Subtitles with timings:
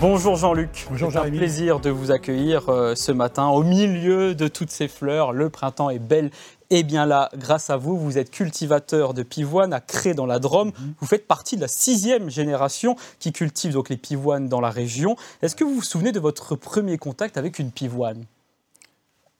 [0.00, 0.86] Bonjour Jean-Luc.
[0.88, 1.36] Bonjour C'est un Jérémy.
[1.38, 5.32] plaisir de vous accueillir euh, ce matin au milieu de toutes ces fleurs.
[5.32, 6.30] Le printemps est belle
[6.70, 10.38] et bien là, grâce à vous, vous êtes cultivateur de pivoine à Cré dans la
[10.38, 10.68] Drôme.
[10.68, 10.94] Mhm.
[11.00, 15.16] Vous faites partie de la sixième génération qui cultive donc les pivoines dans la région.
[15.42, 18.24] Est-ce que vous vous souvenez de votre premier contact avec une pivoine?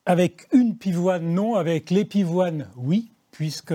[0.05, 1.55] Avec une pivoine, non.
[1.55, 3.73] Avec les pivoines, oui, puisque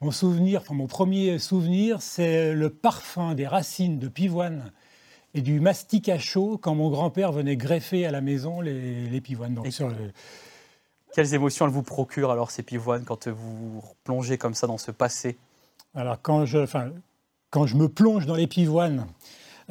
[0.00, 4.70] mon souvenir, enfin mon premier souvenir, c'est le parfum des racines de pivoine
[5.34, 9.20] et du mastic à chaud quand mon grand-père venait greffer à la maison les, les
[9.20, 9.54] pivoines.
[9.54, 10.12] Donc Et- sur le-
[11.14, 14.90] Quelles émotions elles vous procurent alors ces pivoines quand vous plongez comme ça dans ce
[14.90, 15.36] passé?
[15.94, 16.92] Alors quand je, enfin,
[17.50, 19.06] quand je me plonge dans les pivoines,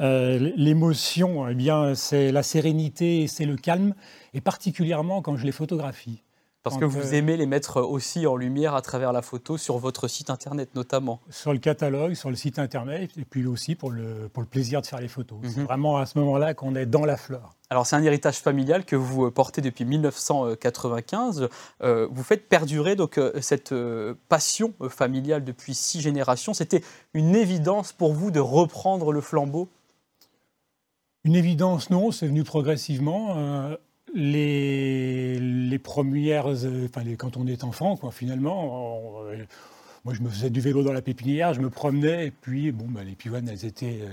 [0.00, 3.94] euh, l'émotion, eh bien, c'est la sérénité, et c'est le calme,
[4.34, 6.22] et particulièrement quand je les photographie.
[6.64, 9.78] Parce que vous euh, aimez les mettre aussi en lumière à travers la photo sur
[9.78, 11.20] votre site internet notamment.
[11.30, 14.82] sur le catalogue, sur le site internet, et puis aussi pour le, pour le plaisir
[14.82, 15.38] de faire les photos.
[15.44, 15.64] C'est Mhm.
[15.64, 17.54] vraiment à ce moment-là qu'on est dans la fleur.
[17.70, 21.48] Alors c'est un héritage familial que vous euh, portez depuis 1995.
[21.82, 26.54] Euh, vous faites perdurer donc cette euh, passion familiale depuis six générations.
[26.54, 26.82] C'était
[27.14, 29.68] une évidence pour vous de reprendre le flambeau?
[31.24, 33.34] Une évidence, non, c'est venu progressivement.
[33.36, 33.76] Euh,
[34.18, 39.44] les, premières, euh, enfin, quand on est enfant, quoi, finalement, euh,
[40.04, 42.86] moi je me faisais du vélo dans la pépinière, je me promenais, et puis bon,
[42.88, 44.08] bah, les pivoines, elles étaient euh,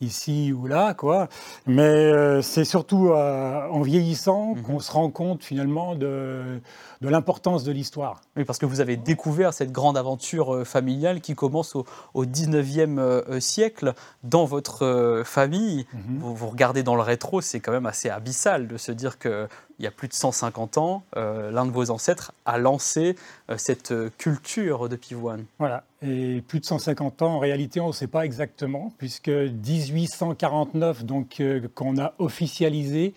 [0.00, 1.28] ici ou là, quoi.
[1.66, 4.62] Mais euh, c'est surtout euh, en vieillissant Mhm.
[4.62, 6.60] qu'on se rend compte finalement de,
[7.00, 8.20] de l'importance de l'histoire.
[8.36, 12.24] Oui, parce que vous avez découvert cette grande aventure euh, familiale qui commence au, au
[12.24, 15.86] 19e euh, siècle dans votre famille.
[15.92, 16.18] Mhm.
[16.20, 19.48] Vous, vous regardez dans le rétro, c'est quand même assez abyssal de se dire qu'il
[19.80, 23.16] y a plus de 150 ans, euh, l'un de vos ancêtres a lancé
[23.50, 25.44] euh, cette euh, culture de pivoine.
[25.58, 31.04] Voilà, et plus de 150 ans, en réalité, on ne sait pas exactement, puisque 1849,
[31.04, 33.14] donc, euh, qu'on a officialisé,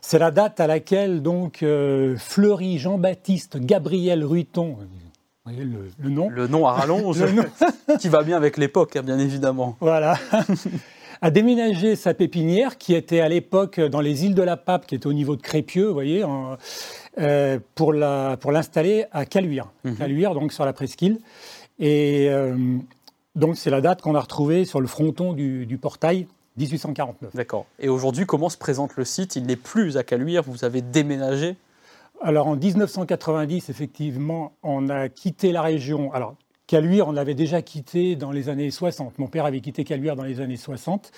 [0.00, 4.86] c'est la date à laquelle donc euh, Fleury Jean-Baptiste Gabriel Ruiton, vous
[5.52, 7.44] voyez le, le nom, Le nom à rallonge, nom.
[7.98, 9.76] qui va bien avec l'époque, hein, bien évidemment.
[9.80, 10.16] voilà,
[11.22, 14.94] a déménagé sa pépinière, qui était à l'époque dans les îles de la Pape, qui
[14.94, 16.56] était au niveau de Crépieux, vous voyez, en-
[17.18, 19.96] euh, pour l'installer à Caluire, Mhm.
[19.96, 21.18] Caluire, donc sur la presqu'île.
[21.80, 22.56] Et euh,
[23.34, 26.26] donc c'est la date qu'on a retrouvée sur le fronton du, du portail,
[26.58, 27.34] 1849.
[27.34, 27.66] D'accord.
[27.78, 29.34] Et aujourd'hui, comment se présente le site?
[29.36, 31.56] Il n'est plus à Caluire, vous avez déménagé?
[32.22, 36.12] Alors en 1990, effectivement, on a quitté la région.
[36.12, 36.36] Alors
[36.66, 39.18] Caluire, on l'avait déjà quitté dans les années 60.
[39.18, 41.10] Mon père avait quitté Caluire dans les années 60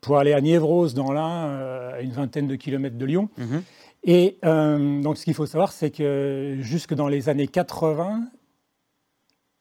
[0.00, 3.28] pour aller à Niévros dans l'Ain, euh, à une vingtaine de kilomètres de Lyon.
[3.36, 3.62] Mhm.
[4.04, 8.22] Et euh, donc, ce qu'il faut savoir, c'est que jusque dans les années 80,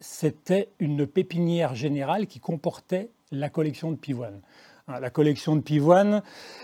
[0.03, 4.41] c'était une pépinière générale qui comportait la collection de pivoine.
[4.89, 6.21] Hein, La collection de pivoine,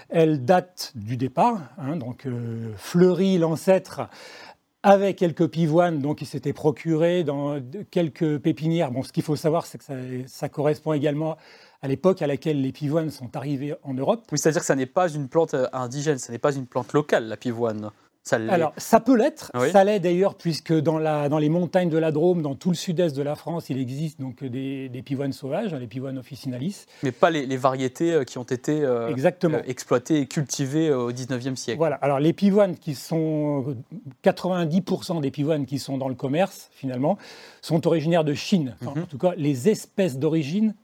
[0.10, 1.62] elle date du départ.
[1.78, 4.10] hein, donc, euh, Fleury, l'ancêtre,
[4.84, 7.62] avait quelques pivoines, donc il s'était procuré dans
[7.92, 8.92] quelques pépinières.
[8.92, 9.96] Bon, ce qu'il faut savoir, c'est que ça,
[10.28, 11.38] ça correspond également
[11.82, 14.26] à l'époque à laquelle les pivoines sont arrivées en Europe.
[14.34, 16.92] Oui, c'est-à-dire que ça n'est pas une plante euh, indigène, ça n'est pas une plante
[16.92, 17.92] locale, la pivoine.
[18.30, 18.38] Ça.
[18.50, 19.52] Alors, ça peut l'être.
[19.56, 19.72] Oui.
[19.72, 22.76] Ça l'est d'ailleurs, puisque dans, la, dans les montagnes de la Drôme, dans tout le
[22.76, 26.86] sud-est de la France, il existe donc des, des pivoines sauvages, les pivoines officinalis.
[27.04, 29.58] mais pas les, les variétés euh, qui ont été euh, Exactement.
[29.58, 31.78] euh, exploitées et cultivées au 19e siècle.
[31.80, 31.96] Voilà.
[31.96, 33.76] Alors, les pivoines qui sont.
[34.24, 37.18] 90% des pivoines qui sont dans le commerce, finalement,
[37.62, 38.76] sont originaires de Chine.
[38.82, 39.04] Enfin, Mhm.
[39.04, 40.76] En tout cas, les espèces d'origine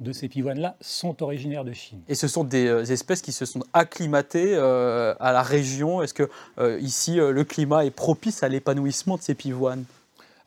[0.00, 2.00] de ces pivoines-là sont originaires de Chine.
[2.08, 6.02] Et ce sont des euh, espèces qui se sont acclimatées euh, à la région.
[6.02, 6.28] Est-ce que
[6.58, 9.84] euh, ici, le climat est propice à l'épanouissement de ces pivoines?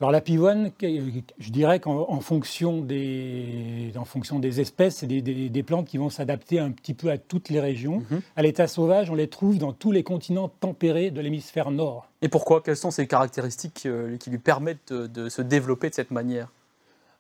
[0.02, 5.22] Alors la pivoine, je dirais qu'en en fonction des, en fonction des espèces, c'est des,
[5.22, 8.04] des- des plantes qui vont s'adapter un petit peu à toutes les régions.
[8.10, 8.22] Mhm.
[8.36, 12.10] À l'état sauvage, on les trouve dans tous les continents tempérés de l'hémisphère nord.
[12.22, 12.62] Et pourquoi?
[12.62, 13.88] Quelles sont ces caractéristiques
[14.20, 16.50] qui lui permettent de, de se développer de cette manière?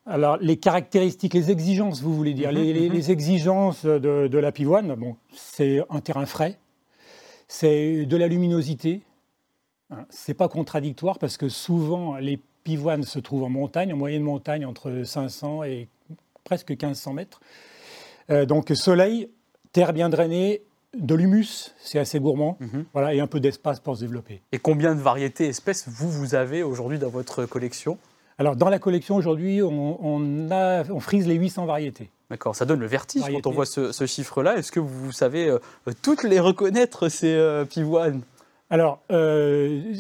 [0.05, 2.95] Alors les caractéristiques, les exigences, vous voulez dire, Mhm, les, les- mhm.
[2.95, 6.57] les exigences de, de la pivoine, bon, c'est un terrain frais,
[7.47, 9.01] c'est de la luminosité.
[9.91, 14.23] Hein, C'est pas contradictoire parce que souvent les pivoines se trouvent en montagne, en moyenne
[14.23, 15.87] montagne entre 500 et
[16.43, 17.39] presque 1500 mètres.
[18.29, 19.29] Euh, donc soleil,
[19.71, 20.61] terre bien drainée,
[20.97, 22.85] de l'humus, c'est assez gourmand, Mhm.
[22.93, 24.41] voilà, et un peu d'espace pour se développer.
[24.51, 27.97] Et combien de variétés, espèces, vous, vous avez aujourd'hui dans votre collection?
[28.37, 32.09] Alors dans la collection aujourd'hui, on, on a- on frise les 800 variétés.
[32.29, 34.57] D'accord, ça donne le vertige quand on voit ce, chiffre-là.
[34.57, 35.59] Est-ce que vous savez euh,
[36.01, 38.21] toutes les reconnaître, ces euh, pivoines?
[38.71, 39.01] Alors,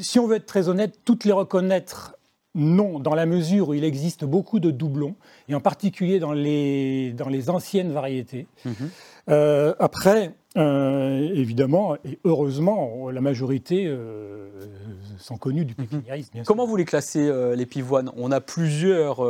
[0.01, 2.15] si on veut être très honnête, toutes les reconnaître,
[2.55, 5.13] non, dans la mesure où il existe beaucoup de doublons,
[5.47, 8.47] et en particulier dans les, dans les anciennes variétés.
[8.65, 8.89] Mhm.
[9.77, 14.49] après, euh, évidemment, et heureusement, la majorité euh,
[15.17, 16.43] sont connues du pépiniérisme.
[16.45, 18.11] Comment vous les classez, euh, les pivoines?
[18.17, 19.23] On a plusieurs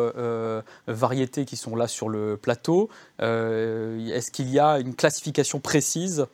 [0.87, 2.89] variétés qui sont là sur le plateau.
[3.19, 6.25] Est-ce qu'il y a une classification précise?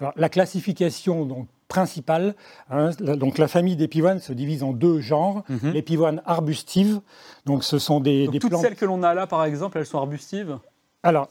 [0.00, 2.34] Alors, La classification donc, principale,
[2.68, 5.44] hein, donc la famille des pivoines se divise en deux genres.
[5.48, 5.70] Mhm.
[5.72, 7.00] Les pivoines arbustives,
[7.46, 9.98] donc ce sont des, donc toutes celles que l'on a là, par exemple, elles sont
[9.98, 10.58] arbustives?
[11.02, 11.28] Alors,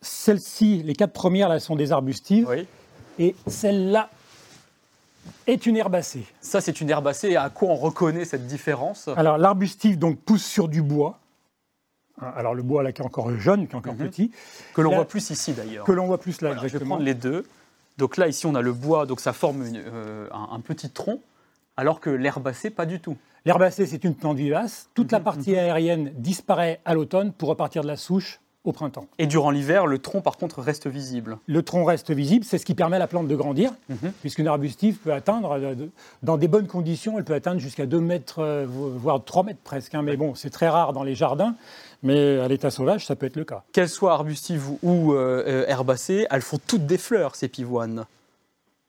[0.00, 2.48] celles-ci, les quatre premières, là, sont des arbustives.
[3.18, 4.10] Et celle-là
[5.46, 6.24] est une herbacée.
[6.40, 7.30] Ça, c'est une herbacée.
[7.30, 9.08] Et à quoi on reconnaît cette différence?
[9.16, 11.18] Alors, l'arbustive donc, pousse sur du bois.
[12.20, 14.08] Hein, alors, le bois, là, qui est encore jeune, qui est encore mhm.
[14.08, 14.30] petit.
[14.74, 15.84] Que l'on voit plus ici, d'ailleurs.
[15.84, 16.70] Que l'on voit plus là, exactement.
[16.70, 17.44] Je vais prendre les deux.
[17.96, 21.20] Donc là, ici, on a le bois, donc ça forme euh, un, petit tronc,
[21.76, 23.16] alors que l'herbacée, pas du tout.
[23.44, 24.88] L'herbacée, c'est une plante vivace.
[24.94, 25.58] Toute la mhm, partie mhm.
[25.58, 29.06] aérienne disparaît à l'automne pour repartir de la souche au printemps.
[29.18, 32.66] Et durant l'hiver, le tronc, par contre, reste visible Le tronc reste visible, c'est ce
[32.66, 34.12] qui permet à la plante de grandir, mhm.
[34.20, 35.74] puisqu'une arbustive peut atteindre, euh,
[36.22, 39.94] dans des bonnes conditions, elle peut atteindre jusqu'à 2 mètres, euh, voire 3 mètres presque.
[39.94, 40.02] Hein.
[40.02, 41.54] Mais bon, c'est très rare dans les jardins,
[42.02, 43.64] mais à l'état sauvage, ça peut être le cas.
[43.72, 48.04] Qu'elles soient arbustives ou euh, herbacées, elles font toutes des fleurs, ces pivoines.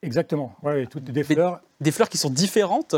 [0.02, 1.60] Exactement, oui, toutes des fleurs.
[1.82, 2.96] des fleurs qui sont différentes?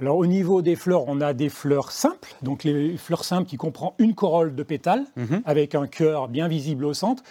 [0.00, 3.56] Alors au niveau des fleurs, on a des fleurs simples, donc les fleurs simples qui
[3.56, 5.42] comprennent une corolle de pétales mhm.
[5.44, 7.22] avec un cœur bien visible au centre.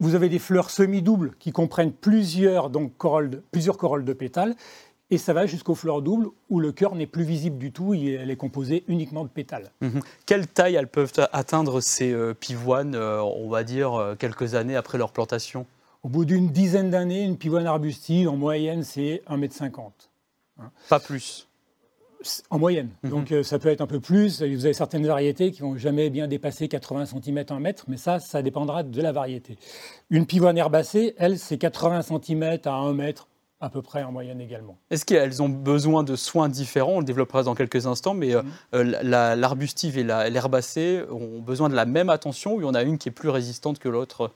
[0.00, 4.56] Vous avez des fleurs semi-doubles qui comprennent plusieurs, donc, corolles, plusieurs corolles de pétales.
[5.10, 8.30] Et ça va jusqu'aux fleurs doubles où le cœur n'est plus visible du tout, elle
[8.30, 9.70] est composée uniquement de pétales.
[9.80, 10.00] Mhm.
[10.26, 14.76] Quelle taille elles peuvent atteindre ces euh, pivoines, euh, on va dire, euh, quelques années
[14.76, 15.66] après leur plantation?
[16.02, 19.90] Au bout d'une dizaine d'années, une pivoine arbustive, en moyenne, c'est 1,50 m.
[20.58, 20.70] Hein.
[20.88, 21.48] Pas plus
[22.50, 22.90] en moyenne.
[23.02, 23.10] Mhm.
[23.10, 24.42] Donc euh, ça peut être un peu plus.
[24.42, 28.18] Vous avez certaines variétés qui vont jamais bien dépasser 80 cm 1 mètre, mais ça,
[28.18, 29.58] ça dépendra de la variété.
[30.10, 33.28] Une pivoine herbacée, elle, c'est 80 cm à 1 mètre
[33.60, 34.76] à peu près en moyenne également.
[34.90, 36.96] Est-ce qu'elles ont besoin de soins différents?
[36.96, 38.50] On le développera dans quelques instants, mais euh, mhm.
[38.74, 42.82] euh, l'arbustive et l'herbacée ont besoin de la même attention ou il y en a
[42.82, 44.30] une qui est plus résistante que l'autre?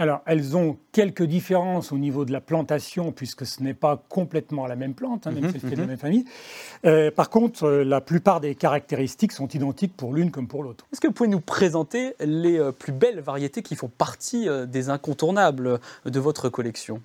[0.00, 4.66] Alors, elles ont quelques différences au niveau de la plantation, puisque ce n'est pas complètement
[4.66, 5.88] la même plante, hein, même mhm, si c'est de la mhm.
[5.88, 6.24] même famille.
[6.86, 10.86] Euh, par contre, euh, la plupart des caractéristiques sont identiques pour l'une comme pour l'autre.
[10.90, 14.88] Est-ce que vous pouvez nous présenter les euh, plus belles variétés qui font partie des
[14.88, 17.02] incontournables de votre collection?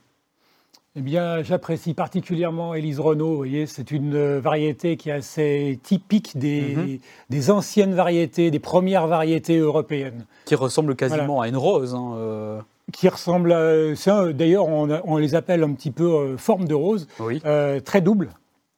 [0.96, 3.32] Eh bien, j'apprécie particulièrement Élise Renault.
[3.32, 7.00] Vous voyez, c'est une variété qui est assez typique des, mhm.
[7.30, 10.26] des, anciennes variétés, des premières variétés européennes.
[10.46, 11.94] Qui ressemble quasiment à une rose.
[11.94, 14.34] Hein, qui ressemblent à.
[14.34, 18.30] D'ailleurs, on, les appelle un petit peu euh, forme de rose, euh, très double,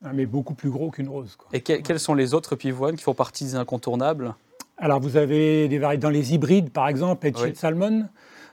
[0.04, 1.38] hein, mais beaucoup plus gros qu'une rose.
[1.54, 4.36] Et quels sont les autres pivoines qui font partie des incontournables?
[4.78, 8.06] Alors, vous avez des variétés dans les hybrides, par exemple, Etched Salmon.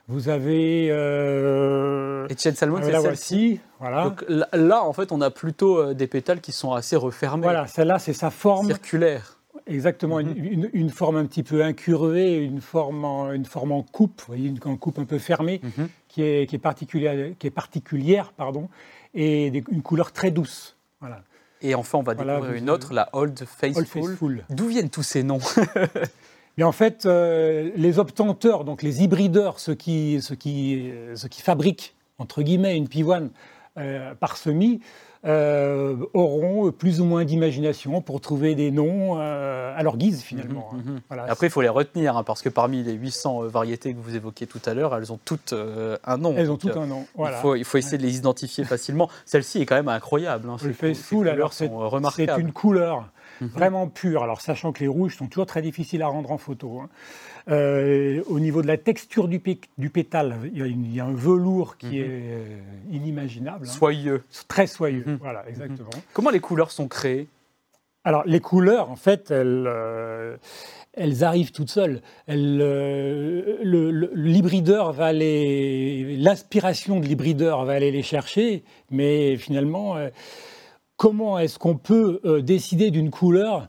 [0.07, 0.89] Vous avez.
[0.91, 3.59] Euh, Salmon, c'est celle-ci.
[3.79, 4.03] Voilà.
[4.03, 4.23] Donc
[4.53, 7.43] là, en fait, on a plutôt euh, des pétales qui sont assez refermés.
[7.43, 8.67] Voilà, celle-là, c'est sa forme.
[8.67, 9.39] Circulaire.
[9.67, 10.69] Exactement, mhm.
[10.73, 14.47] une, forme un petit peu incurvée, une forme en, une forme en coupe, vous voyez,
[14.49, 15.89] une, coupe un peu fermée, mhm.
[16.07, 18.69] qui, est, qui, est particulière, qui est particulière, pardon,
[19.15, 20.77] et une couleur très douce.
[20.99, 21.23] Voilà.
[21.61, 24.45] Et enfin, on va découvrir une autre, la Old Faithful.
[24.49, 25.39] D'où viennent tous ces noms
[26.57, 31.41] Mais en fait, euh, les obtenteurs, donc les hybrideurs, ceux qui, ceux qui, ceux qui
[31.41, 33.31] fabriquent, entre guillemets, une pivoine
[33.77, 34.79] euh, par semis,
[35.25, 40.69] euh, auront plus ou moins d'imagination pour trouver des noms euh, à leur guise finalement.
[40.73, 41.01] Mhm.
[41.27, 44.15] Après, il faut les retenir, hein, parce que parmi les 800 euh, variétés que vous
[44.15, 46.35] évoquiez tout à l'heure, elles ont toutes un nom.
[46.37, 47.05] Elles ont toutes un nom.
[47.17, 49.09] Il, faut, il, faut, essayer de les identifier facilement.
[49.25, 50.49] Celle-ci est quand même incroyable.
[50.49, 50.93] Hein, le fait
[51.27, 51.69] alors c'est
[52.37, 53.05] une couleur
[53.41, 53.49] mhm.
[53.49, 54.23] vraiment pure.
[54.23, 56.79] Alors, sachant que les rouges sont toujours très difficiles à rendre en photo.
[56.79, 56.89] Hein.
[57.47, 59.39] Euh, au niveau de la texture du,
[59.77, 61.93] du pétale, il y, a un velours qui mhm.
[61.93, 62.57] est euh,
[62.91, 63.67] inimaginable.
[63.67, 63.71] Hein.
[63.71, 64.23] Soyeux.
[64.47, 65.17] Très soyeux, mhm.
[65.21, 65.91] voilà, exactement.
[66.13, 67.27] Comment les couleurs sont créées?
[68.03, 70.37] Alors, les couleurs, en fait, elles, euh,
[70.93, 72.01] elles arrivent toutes seules.
[72.27, 76.17] l'hybrideur va les.
[76.17, 79.97] L'aspiration de l'hybrideur va aller les chercher, mais finalement,
[80.97, 83.67] comment est-ce qu'on peut décider d'une couleur?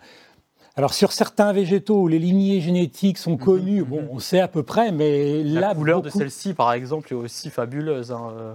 [0.76, 4.09] Alors sur certains végétaux où les lignées génétiques sont mhm, connues, bon, mhm.
[4.12, 8.12] on sait à peu près, mais la couleur de celle-ci, par exemple, est aussi fabuleuse.
[8.12, 8.54] Hein, euh.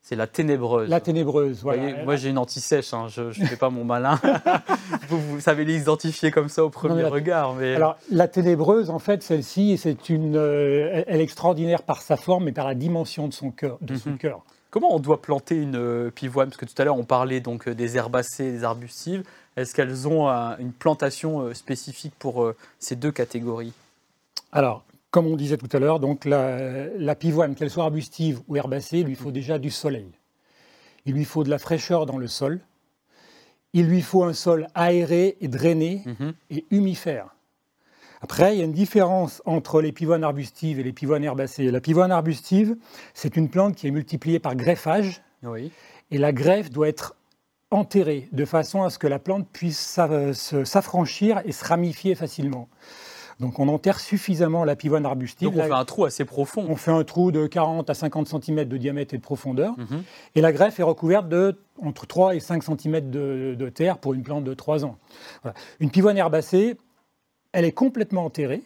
[0.00, 0.88] C'est la ténébreuse.
[0.88, 1.82] La ténébreuse, voilà.
[1.82, 4.18] Voyez, moi, j'ai une anti-sèche, hein, je ne fais pas mon malin.
[5.08, 7.54] vous, vous, savez l'identifier comme ça au premier non, regard.
[7.54, 7.74] Mais...
[7.74, 12.48] Alors, la ténébreuse, en fait, celle-ci, c'est une, euh, elle est extraordinaire par sa forme
[12.48, 13.76] et par la dimension de son cœur.
[13.82, 14.18] De son Mhm.
[14.18, 14.44] cœur.
[14.70, 16.48] Comment on doit planter une euh, pivoine?
[16.48, 19.24] Parce que tout à l'heure, on parlait donc euh, des herbacées, des arbustives.
[19.56, 23.72] Est-ce qu'elles ont une plantation euh, spécifique pour ces deux catégories?
[24.52, 28.56] Alors, comme on disait tout à l'heure, donc la, la pivoine, qu'elle soit arbustive ou
[28.56, 30.10] herbacée, il lui faut déjà du soleil.
[31.06, 32.60] Il lui faut de la fraîcheur dans le sol.
[33.72, 36.32] Il lui faut un sol aéré et drainé Mhm.
[36.50, 37.34] et humifère.
[38.20, 41.70] Après, il y a une différence entre les pivoines arbustives et les pivoines herbacées.
[41.70, 42.76] La pivoine arbustive,
[43.14, 45.70] c'est une plante qui est multipliée par greffage Oui.
[46.10, 47.14] et la greffe doit être
[47.70, 52.14] enterrée de façon à ce que la plante puisse s'a- se- s'affranchir et se ramifier
[52.14, 52.68] facilement.
[53.40, 55.50] Donc on enterre suffisamment la pivoine arbustive.
[55.50, 56.66] Donc on fait un trou assez profond.
[56.68, 59.74] on fait un trou de 40 à 50 cm de diamètre et de profondeur.
[59.78, 60.02] Mhm.
[60.34, 64.14] Et la greffe est recouverte de entre 3 et 5 cm de, de terre pour
[64.14, 64.96] une plante de 3 ans.
[65.42, 65.54] Voilà.
[65.78, 66.78] Une pivoine herbacée,
[67.52, 68.62] elle est complètement enterrée.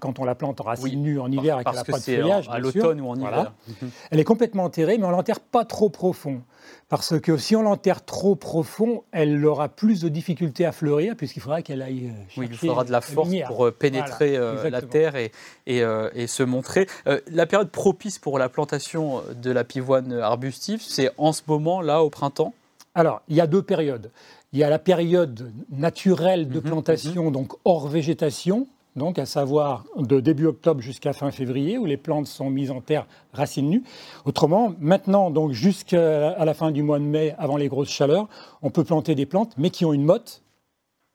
[0.00, 2.02] Quand on la plante en racine Oui, nue en hiver et qu'elle n'a pas de
[2.02, 3.52] feuillage, à l'automne ou en Voilà.
[3.68, 3.88] hiver.
[4.10, 6.42] Elle est complètement enterrée, mais on l'enterre pas trop profond.
[6.88, 11.38] Parce que si on l'enterre trop profond, elle aura plus de difficultés à fleurir, puisqu'il
[11.38, 13.46] faudra qu'elle aille euh, Oui, il faudra de la force lumière.
[13.46, 15.30] pour euh, pénétrer Voilà, euh, la terre et,
[15.68, 15.82] et,
[16.14, 16.88] et se montrer.
[17.30, 22.02] La période propice pour la plantation de la pivoine arbustive, c'est en ce moment, là,
[22.02, 22.54] au printemps?
[22.96, 24.10] Alors, il y a deux périodes.
[24.52, 28.66] Il y a la période naturelle de Mhm, plantation, donc hors végétation,
[28.96, 32.82] donc à savoir de début octobre jusqu'à fin février, où les plantes sont mises en
[32.82, 33.82] terre racines nues.
[34.26, 38.28] Autrement, maintenant, donc jusqu'à la fin du mois de mai, avant les grosses chaleurs,
[38.60, 40.41] on peut planter des plantes, mais qui ont une motte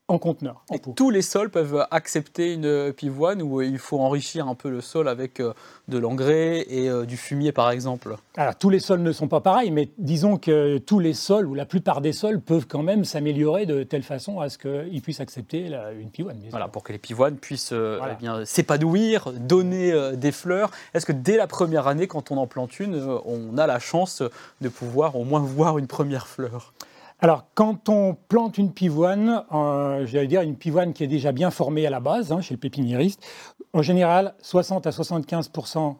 [0.10, 0.94] en conteneur, en Et pot.
[0.96, 4.80] tous les sols peuvent accepter une pivoine ou euh, il faut enrichir un peu le
[4.80, 5.52] sol avec euh,
[5.90, 9.42] de l'engrais et euh, du fumier, par exemple Alors, tous les sols ne sont pas
[9.42, 13.04] pareils, mais disons que tous les sols, ou la plupart des sols, peuvent quand même
[13.04, 16.36] s'améliorer de telle façon à ce qu'ils puissent accepter la- une pivoine.
[16.38, 16.52] bien sûr.
[16.52, 18.14] Voilà, pour que les pivoines puissent euh, Voilà.
[18.18, 20.72] eh bien, s'épanouir, donner euh, des fleurs.
[20.94, 23.80] Est-ce que dès la première année, quand on en plante une, euh, on a la
[23.80, 24.24] chance
[24.62, 26.72] de pouvoir au moins voir une première fleur?
[27.20, 31.50] Alors, quand on plante une pivoine, euh, j'allais dire une pivoine qui est déjà bien
[31.50, 33.26] formée à la base, hein, chez le pépiniériste,
[33.74, 35.96] en général, 60 à 75%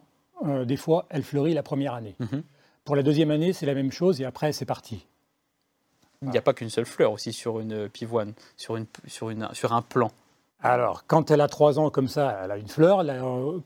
[0.46, 2.14] euh, des fois, elle fleurit la première année.
[2.20, 2.42] Mhm.
[2.84, 5.06] Pour la deuxième année, c'est la même chose et après, c'est parti.
[6.22, 9.48] Il n'y a pas qu'une seule fleur aussi sur une pivoine, sur, une, sur, une,
[9.52, 10.10] sur un plan.
[10.60, 13.04] Alors, quand elle a trois ans comme ça, elle a une fleur.
[13.04, 13.58] là, euh,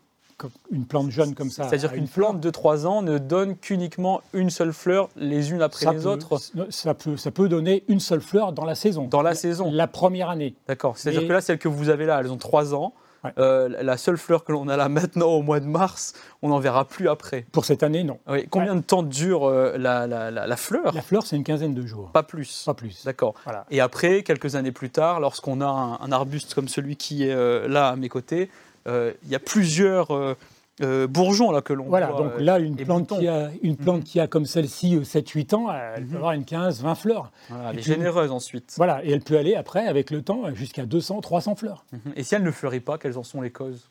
[0.70, 1.68] une plante jeune comme ça.
[1.68, 5.84] C'est-à-dire qu'une plante de 3 ans ne donne qu'uniquement une seule fleur les unes après
[5.84, 6.38] ça les peut, autres
[6.70, 9.06] Ça peut, ça peut donner une seule fleur dans la saison.
[9.08, 9.70] dans la saison.
[9.72, 10.54] La première année.
[10.68, 10.96] D'accord.
[10.98, 12.92] C'est-à-dire que là, celles que vous avez là, elles ont 3 ans.
[13.24, 13.30] Ouais.
[13.38, 16.58] Euh, la seule fleur que l'on a là maintenant au mois de mars, on n'en
[16.58, 17.46] verra plus après.
[17.52, 18.18] Pour cette année, non.
[18.28, 18.48] Oui.
[18.50, 20.92] Combien de temps dure euh, la, la- la- la fleur?
[20.92, 22.10] La fleur, c'est une quinzaine de jours.
[22.12, 22.64] Pas plus.
[22.66, 23.04] Pas plus.
[23.04, 23.34] D'accord.
[23.44, 23.64] Voilà.
[23.70, 27.32] Et après, quelques années plus tard, lorsqu'on a un, un arbuste comme celui qui est
[27.32, 28.50] euh, là à mes côtés,
[28.86, 30.34] il y a plusieurs euh,
[30.82, 33.18] euh, bourgeons là que l'on Voilà, voit, donc euh, là, une et plante, boutons.
[33.20, 36.10] qui a, une plante qui a comme celle-ci euh, 7-8 ans, elle Mhm.
[36.10, 37.30] peut avoir une 15-20 fleurs.
[37.48, 38.72] voilà, elle est puis- généreuse ensuite.
[38.78, 41.84] Voilà, et elle peut aller après, avec le temps, jusqu'à 200-300 fleurs.
[41.92, 42.12] Mhm.
[42.16, 43.90] Et si elle ne fleurit pas, quelles en sont les causes?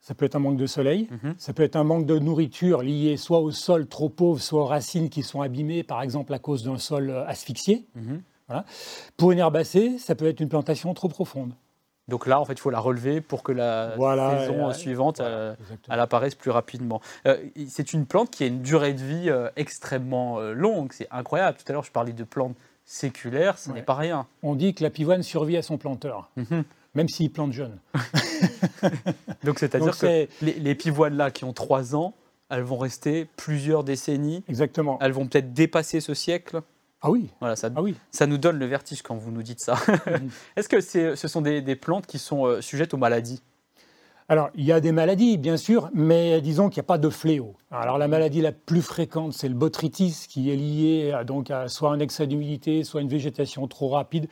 [0.00, 1.34] Ça peut être un manque de soleil, Mhm.
[1.38, 4.66] ça peut être un manque de nourriture lié soit au sol trop pauvre, soit aux
[4.66, 7.86] racines qui sont abîmées, par exemple à cause d'un sol euh, asphyxié.
[7.96, 8.22] Mhm.
[9.16, 11.52] Pour une herbacée, ça peut être une plantation trop profonde.
[12.08, 15.18] Donc là, en fait, il faut la relever pour que la Voilà, saison euh, suivante
[15.18, 15.54] Voilà, euh,
[15.90, 17.00] elle apparaisse plus rapidement.
[17.26, 17.36] Euh,
[17.68, 20.92] c'est une plante qui a une durée de vie euh, extrêmement euh, longue.
[20.92, 21.58] C'est incroyable.
[21.58, 23.74] Tout à l'heure, je parlais de plantes séculaires, ce Ouais.
[23.76, 24.26] n'est pas rien.
[24.42, 26.64] On dit que la pivoine survit à son planteur, Mhm.
[26.94, 27.76] même s'il plante jeune.
[29.44, 30.06] Donc c'est-à-dire que
[30.42, 32.14] les, les pivoines là qui ont 3 ans,
[32.50, 34.42] elles vont rester plusieurs décennies.
[34.48, 34.98] exactement.
[35.02, 36.62] Elles vont peut-être dépasser ce siècle.
[37.00, 37.94] Ah oui, Voilà, ça, ah oui.
[38.10, 39.76] ça nous donne le vertige quand vous nous dites ça.
[40.06, 40.30] Mhm.
[40.56, 43.42] Est-ce que c'est- ce sont des, des plantes qui sont euh, sujettes aux maladies?
[44.30, 47.08] Alors, il y a des maladies, bien sûr, mais disons qu'il n'y a pas de
[47.08, 47.56] fléau.
[47.70, 51.68] Alors, la maladie la plus fréquente, c'est le botrytis, qui est lié à, donc, à
[51.68, 54.28] soit un excès d'humidité, soit une végétation trop rapide.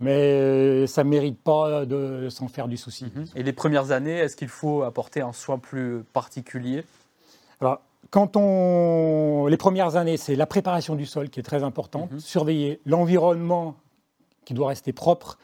[0.00, 0.10] Mais
[0.40, 3.06] euh, ça ne mérite pas de s'en faire du souci.
[3.36, 6.84] Et les premières années, est-ce qu'il faut apporter un soin plus particulier?
[7.60, 9.46] Alors, quand on...
[9.48, 12.20] Les premières années, c'est la préparation du sol qui est très importante, Mhm.
[12.20, 13.76] surveiller l'environnement
[14.44, 15.38] qui doit rester propre,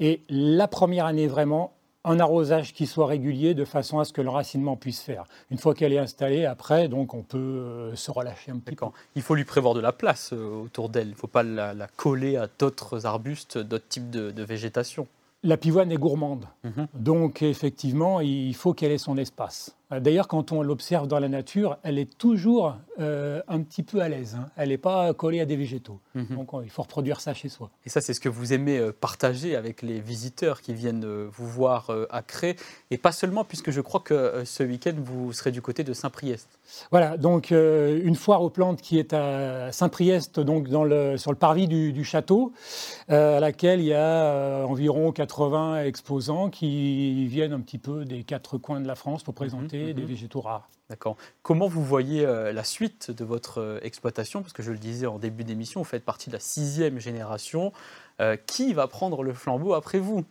[0.00, 1.72] et la première année vraiment,
[2.04, 5.24] un arrosage qui soit régulier de façon à ce que l'enracinement puisse faire.
[5.52, 8.86] Une fois qu'elle est installée, après, donc on peut euh, se relâcher un petit peu.
[9.14, 11.06] Il faut lui prévoir de la place euh, autour d'elle.
[11.06, 15.06] Il ne faut pas la, la coller à d'autres arbustes, d'autres types de, de végétation.
[15.44, 16.88] La pivoine est gourmande, Mhm.
[16.94, 19.76] donc effectivement, il faut qu'elle ait son espace.
[20.00, 24.08] D'ailleurs, quand on l'observe dans la nature, elle est toujours euh, un petit peu à
[24.08, 24.36] l'aise.
[24.38, 24.48] Hein.
[24.56, 26.00] Elle n'est pas collée à des végétaux.
[26.14, 26.36] Mhm.
[26.36, 27.70] Donc il faut reproduire ça chez soi.
[27.84, 31.28] Et ça, c'est ce que vous aimez euh, partager avec les visiteurs qui viennent euh,
[31.32, 32.56] vous voir à Cré.
[32.90, 36.48] Et pas seulement, puisque je crois que ce week-end, vous serez du côté de Saint-Priest.
[36.90, 41.36] Voilà, donc une foire aux plantes qui est à Saint-Priest, donc dans le, sur le
[41.36, 42.52] parvis du, château,
[43.08, 48.58] à laquelle il y a environ 80 exposants qui viennent un petit peu des quatre
[48.58, 50.08] coins de la France pour présenter des mhm.
[50.08, 50.68] végétaux rares.
[50.92, 51.16] D'accord.
[51.42, 54.42] Comment vous voyez euh, la suite de votre euh, exploitation?
[54.42, 57.72] Parce que je le disais en début d'émission, vous faites partie de la sixième génération.
[58.20, 60.22] Euh, qui va prendre le flambeau après vous?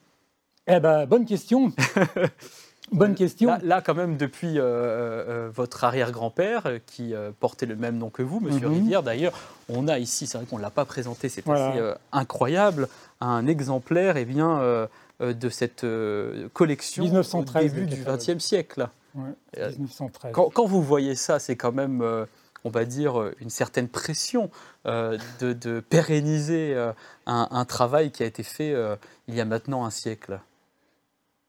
[0.68, 1.74] Eh ben, bonne question.
[2.92, 3.58] bonne question.
[3.64, 4.60] Là, quand même, depuis
[5.52, 8.76] votre arrière-grand-père, qui portait le même nom que vous, Monsieur mhm.
[8.76, 9.34] Rivière, d'ailleurs,
[9.68, 11.82] on a ici, c'est vrai qu'on ne l'a pas présenté, c'est assez
[12.12, 12.88] incroyable,
[13.20, 14.88] un exemplaire eh bien,
[15.20, 15.84] de cette
[16.54, 18.88] collection 1913, au début du XXe siècle.
[19.58, 19.72] Euh,
[20.32, 22.26] quand, vous voyez ça, c'est quand même, euh,
[22.64, 24.50] on va dire, une certaine pression
[24.86, 26.76] euh, de, pérenniser
[27.26, 28.76] un, travail qui a été fait
[29.28, 30.40] il y a maintenant un siècle.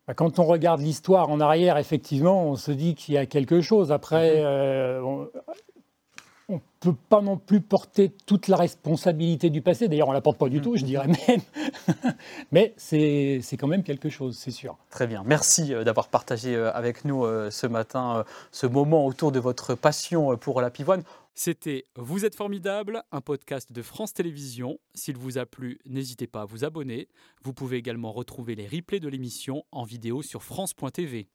[0.09, 3.61] Bah, quand on regarde l'histoire en arrière, effectivement, on se dit qu'il y a quelque
[3.61, 3.93] chose.
[3.93, 4.43] Après,
[5.01, 5.29] mhm
[6.53, 6.61] on ne
[6.93, 9.89] peut pas non plus porter toute la responsabilité du passé.
[9.89, 11.41] D'ailleurs, on ne la porte pas du tout, je dirais même.
[12.53, 14.77] Mais c'est quand même quelque chose, c'est sûr.
[14.91, 15.23] Très bien.
[15.25, 19.75] Merci euh, d'avoir partagé euh, avec nous euh, ce matin ce moment autour de votre
[19.75, 21.03] passion pour la pivoine.
[21.35, 24.79] C'était Vous êtes formidable, un podcast de France Télévisions.
[24.95, 27.09] S'il vous a plu, n'hésitez pas à vous abonner.
[27.43, 31.33] Vous pouvez également retrouver les replays de l'émission en vidéo sur France.tv.